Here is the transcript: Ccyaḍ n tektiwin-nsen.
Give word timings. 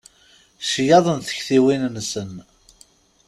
Ccyaḍ 0.63 1.05
n 1.15 1.19
tektiwin-nsen. 1.21 2.31